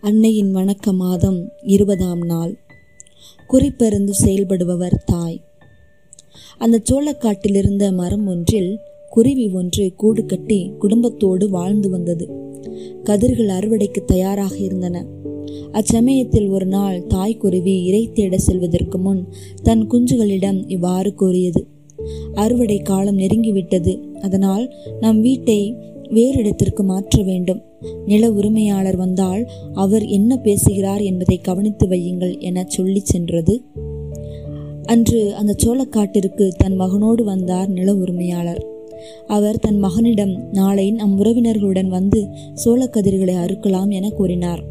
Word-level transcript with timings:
அன்னையின் 0.00 0.56
வணக்க 0.56 0.92
மாதம் 0.92 1.48
இருபதாம் 1.62 2.20
நாள். 2.20 2.58
குறிப்பறிந்து 3.46 4.12
செயல்படுபவர் 4.24 4.94
தாய். 5.04 5.40
அந்த 6.58 6.82
சோளக்காட்டில் 6.90 7.56
இருந்த 7.56 7.92
மரம் 7.92 8.26
ஒன்றில் 8.26 8.78
குருவி 9.10 9.48
ஒன்று 9.48 9.92
கூடு 9.96 10.26
கட்டி 10.26 10.72
குடும்பத்தோடு 10.78 11.48
வாழ்ந்து 11.48 11.90
வந்தது. 11.90 12.28
கதிர்கள் 13.04 13.46
அறுவடைக்கு 13.46 14.04
தயாராக 14.04 14.56
இருந்தன. 14.56 15.06
அச்சமயத்தில் 15.72 16.48
ஒரு 16.48 16.66
நாள் 16.66 17.06
தாய் 17.06 17.36
குருவி 17.36 17.84
இறை 17.84 18.10
தேட 18.12 18.38
செல்வதற்கு 18.38 18.98
முன் 18.98 19.32
தன் 19.62 19.86
குஞ்சுகளிடம் 19.90 20.70
இவ்வாறு 20.70 21.14
கூறியது. 21.14 21.66
அறுவடை 22.34 22.78
காலம் 22.78 23.18
நெருங்கிவிட்டது. 23.18 24.02
அதனால் 24.20 24.74
நம் 25.00 25.20
வீட்டை 25.20 25.76
வேறு 26.10 26.38
இடத்திற்கு 26.38 26.82
மாற்ற 26.82 27.22
வேண்டும். 27.22 27.62
நில 28.06 28.30
உரிமையாளர் 28.30 28.96
வந்தால் 28.96 29.46
அவர் 29.72 30.06
என்ன 30.06 30.36
பேசுகிறார் 30.36 31.00
என்பதை 31.00 31.38
கவனித்து 31.38 31.86
வையுங்கள் 31.86 32.38
என 32.38 32.64
சொல்லி 32.66 33.00
சென்றது. 33.04 33.62
அன்று 34.84 35.34
அந்த 35.34 35.54
சோளக்காட்டிற்கு 35.64 36.48
தன் 36.48 36.80
மகனோடு 36.80 37.22
வந்தார் 37.24 37.68
நில 37.68 37.94
உரிமையாளர். 37.94 38.66
அவர் 39.26 39.58
தன் 39.58 39.78
மகனிடம் 39.78 40.48
நாளை 40.52 40.90
நம் 40.90 41.18
உறவினர்களுடன் 41.18 41.86
வந்து 41.86 42.28
சோளக்கதிர்களை 42.64 43.34
அறுக்கலாம் 43.34 43.90
என 43.90 44.10
கூறினார். 44.10 44.64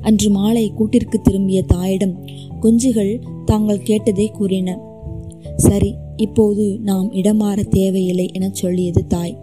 அன்று 0.00 0.30
மாலை 0.30 0.72
கூட்டிற்கு 0.74 1.20
திரும்பிய 1.20 1.62
தாயிடம் 1.62 2.24
குஞ்சுகள் 2.62 3.20
தாங்கள் 3.44 3.82
கேட்டதை 3.82 4.28
கூறின. 4.28 4.87
சரி 5.56 5.94
இப்போது 6.16 6.78
நாம் 6.82 7.12
இடமாற 7.12 7.68
தேவையில்லை 7.68 8.28
என 8.32 8.48
சொல்லியது 8.52 9.06
தாய். 9.06 9.38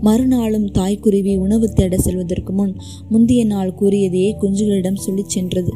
மறுநாளும் 0.00 0.70
தாய்க்குருவி 0.70 1.36
உணவு 1.36 1.72
தேட 1.72 1.96
செல்வதற்கு 1.96 2.52
முன் 2.52 2.76
முந்தைய 3.08 3.44
நாள் 3.44 3.74
கூறியதையே 3.74 4.36
குஞ்சுகளிடம் 4.40 4.96
சொல்லிச் 4.96 5.28
சென்றது. 5.28 5.72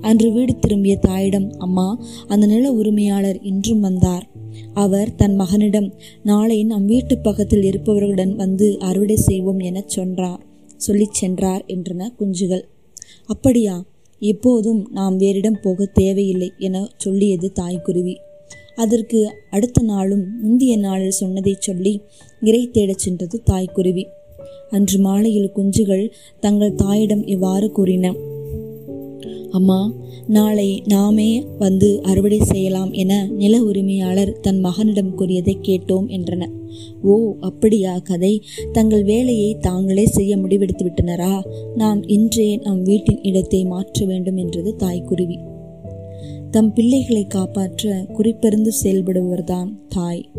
அன்று 0.00 0.32
வீடு 0.32 0.58
திரும்பிய 0.58 0.96
தாயிடம் 0.96 1.52
அம்மா 1.58 2.00
அந்த 2.28 2.46
நில 2.46 2.72
உரிமையாளர் 2.72 3.40
இன்றும் 3.42 3.80
வந்தார். 3.80 4.30
அவர் 4.74 5.14
தன் 5.14 5.34
மகனிடம் 5.34 5.94
நாளை 6.22 6.64
நம் 6.64 6.84
வீட்டு 6.84 7.18
பக்கத்தில் 7.18 7.62
இருப்பவர்களுடன் 7.62 8.36
வந்து 8.36 8.78
அறுவடை 8.78 9.16
செய்வோம் 9.16 9.58
என 9.58 9.84
சொன்னார். 9.86 10.46
சொல்லிச் 10.76 11.12
சென்றார் 11.12 11.64
என்றன 11.66 12.08
குஞ்சுகள். 12.18 12.62
அப்படியா 13.26 13.84
எப்போதும் 14.18 14.88
நாம் 14.92 15.18
வேறிடம் 15.18 15.62
போக 15.62 15.84
தேவையில்லை 15.84 16.52
என 16.58 16.88
சொல்லியது 16.96 17.52
தாய்க்குருவி 17.60 18.16
அதற்கு 18.76 19.32
அடுத்த 19.50 19.82
நாளும் 19.82 20.24
முந்தைய 20.42 20.76
நாளில் 20.76 21.10
சொன்னதை 21.10 21.56
சொல்லி 21.58 22.00
இறை 22.40 22.70
தேடச் 22.72 23.04
சென்றது 23.04 23.42
தாய்க்குருவி. 23.50 24.04
அன்று 24.70 24.98
மாலையில் 24.98 25.52
குஞ்சுகள் 25.56 26.10
தங்கள் 26.40 26.74
தாயிடம் 26.74 27.26
இவ்வாறு 27.26 27.70
கூறின 27.70 28.14
அம்மா 29.50 29.94
நாளை 30.26 30.82
நாமே 30.84 31.46
வந்து 31.58 32.02
அறுவடை 32.02 32.38
செய்யலாம் 32.38 32.92
என 32.92 33.28
நில 33.30 33.62
உரிமையாளர் 33.62 34.40
தன் 34.40 34.60
மகனிடம் 34.60 35.14
கூறியதை 35.14 35.58
கேட்டோம் 35.62 36.08
என்றன. 36.08 36.44
ஓ 37.02 37.34
அப்படியா 37.40 37.98
கதை. 37.98 38.42
தங்கள் 38.72 39.04
வேலையை 39.04 39.56
தாங்களே 39.60 40.06
செய்ய 40.06 40.36
முடிவெடுத்து 40.36 40.84
விட்டனரா 40.84 41.34
நாம் 41.74 42.02
இன்றே 42.06 42.56
நம் 42.56 42.82
வீட்டின் 42.82 43.22
இடத்தை 43.22 43.64
மாற்ற 43.64 44.06
வேண்டும் 44.06 44.36
என்றது 44.36 44.76
தாய்க்குருவி. 44.78 45.38
தம் 46.50 46.72
பிள்ளைகளை 46.72 47.26
காப்பாற்ற 47.26 48.06
குறிப்பிருந்து 48.12 48.72
செயல்படுவர்தான் 48.82 49.72
தாய். 49.88 50.30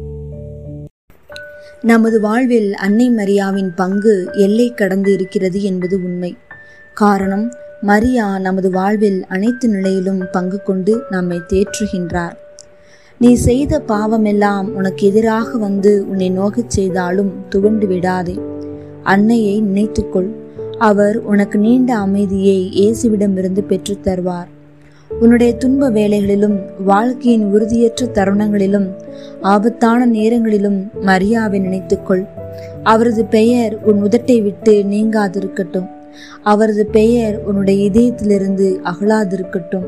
நமது 1.81 2.21
வாழ்வில் 2.21 2.75
அன்னை 2.75 3.09
மரியாவின் 3.09 3.75
பங்கு 3.75 4.29
எல்லை 4.31 4.69
கடந்து 4.69 5.13
இருக்கிறது 5.13 5.61
என்பது 5.61 6.03
உண்மை. 6.03 6.35
காரணம் 6.93 7.51
மரியா 7.81 8.39
நமது 8.39 8.71
வாழ்வில் 8.71 9.25
அனைத்து 9.25 9.67
நிலையிலும் 9.67 10.23
பங்கு 10.31 10.63
கொண்டு 10.63 11.01
நம்மை 11.09 11.37
தேற்றுகின்றார். 11.37 12.35
நீ 13.19 13.33
செய்த 13.33 13.81
பாவமெல்லாம் 13.87 14.67
உனக்கு 14.67 15.07
எதிராக 15.07 15.57
வந்து 15.57 16.05
உன்னை 16.09 16.29
நோகச் 16.29 16.69
செய்தாலும் 16.69 17.31
துவண்டு 17.49 17.87
விடாதே. 17.87 18.39
அன்னையை 19.03 19.63
நினைத்துக்கொள். 19.63 20.29
அவர் 20.77 21.17
உனக்கு 21.17 21.59
நீண்ட 21.59 21.95
அமைதியை 21.95 22.71
இயேசுவிடமிருந்து 22.73 23.61
பெற்றுத் 23.61 24.07
தருவார் 24.07 24.55
உன்னுடைய 25.19 25.53
துன்ப 25.53 25.89
வேலைகளிலும் 25.91 26.59
வாழ்க்கையின் 26.85 27.53
உறுதியற்ற 27.53 28.05
தருணங்களிலும் 28.05 28.87
ஆபத்தான 29.41 30.05
நேரங்களிலும் 30.05 30.89
மரியாவை 31.01 31.59
நினைத்துக்கொள். 31.59 32.27
அவரது 32.83 33.25
பெயர் 33.25 33.83
உன் 33.83 34.03
உதட்டை 34.03 34.41
விட்டு 34.41 34.71
நீங்காதிருக்கட்டும். 34.71 35.87
அவரது 36.43 36.85
பெயர் 36.85 37.43
உன்னுடைய 37.43 37.89
இதயத்திலிருந்து 37.89 38.79
அகலாதிருக்கட்டும். 38.83 39.85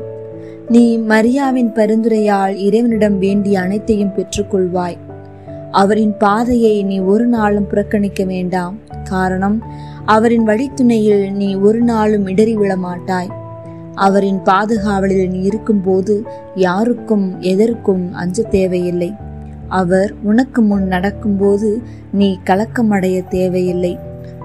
நீ 0.68 0.98
மரியாவின் 0.98 1.72
பரிந்துரையால் 1.72 2.54
இறைவனிடம் 2.54 3.18
வேண்டிய 3.18 3.60
அனைத்தையும் 3.60 4.12
பெற்றுக்கொள்வாய். 4.16 4.96
அவரின் 5.70 6.16
பாதையை 6.16 6.82
நீ 6.82 6.98
ஒரு 6.98 7.26
நாளும் 7.26 7.66
புறக்கணிக்க 7.66 8.24
வேண்டாம். 8.24 8.78
காரணம் 9.04 9.62
அவரின் 10.04 10.46
வழித்துணையில் 10.46 11.32
நீ 11.32 11.54
ஒரு 11.54 11.80
நாளும் 11.80 12.26
இடறி 12.26 12.56
விழ 12.56 12.76
மாட்டாய் 12.76 13.38
அவரின் 13.94 14.40
பாதுகாவலில் 14.42 15.28
நீ 15.28 15.40
இருக்கும்போது 15.40 16.22
யாருக்கும் 16.54 17.40
எதற்கும் 17.40 18.12
அஞ்ச 18.12 18.42
தேவையில்லை. 18.42 19.14
அவர் 19.68 20.14
உனக்கு 20.22 20.62
முன் 20.62 20.86
நடக்கும்போது 20.86 21.82
நீ 22.12 22.38
கலக்கமடைய 22.44 23.28
தேவையில்லை. 23.28 23.98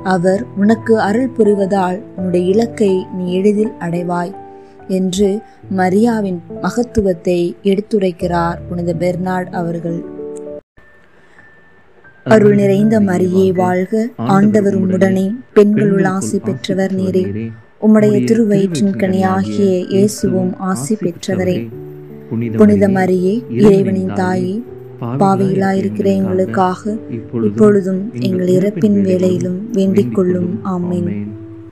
அவர் 0.04 0.46
உனக்கு 0.58 1.00
அருள் 1.00 1.30
புரிவதால் 1.30 2.02
உன்னுடைய 2.16 2.50
இலக்கை 2.50 3.06
நீ 3.14 3.34
எளிதில் 3.34 3.74
அடைவாய் 3.80 4.32
என்று 4.88 5.40
மரியாவின் 5.78 6.40
மகத்துவத்தை 6.62 7.56
எடுத்துரைக்கிறார் 7.64 8.58
புனித 8.70 8.94
பெர்னார்ட் 8.94 9.48
அவர்கள். 9.50 10.06
அருள் 12.24 12.56
நிறைந்த 12.56 13.00
மரியே 13.00 13.52
வாழ்க. 13.54 14.08
ஆண்டவர் 14.16 14.78
உம்முடனே 14.82 15.36
பெண்களுள் 15.54 16.04
ஆசி 16.04 16.40
பெற்றவர் 16.40 16.96
நீரே. 16.96 17.52
உம்முடைய 17.88 18.24
திருவயிற்றின் 18.24 18.96
கனியாகிய 18.96 19.86
இயேசுவும் 19.90 20.58
ஆசி 20.58 20.96
பெற்றவரே. 20.96 21.68
புனித 22.58 22.88
மரியே 22.88 23.44
இறைவனின் 23.50 24.14
தாயே. 24.14 24.64
பாவையிலாயிருக்கிற 25.02 26.06
எங்களுக்காக. 26.06 26.98
இப்பொழுதும் 27.44 28.12
எங்கள் 28.20 28.48
இறப்பின் 28.48 29.02
வேலையிலும் 29.02 29.70
வேண்டிக் 29.72 30.16
கொள்ளும் 30.16 30.60
ஆமேன். 30.66 31.35